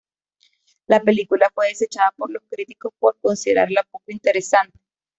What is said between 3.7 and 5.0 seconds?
poco interesante.